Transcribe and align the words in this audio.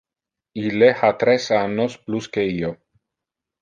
Ille 0.61 0.89
ha 1.03 1.11
tres 1.25 1.51
annos 1.59 2.01
plus 2.09 2.33
que 2.35 2.49
io. 2.57 2.77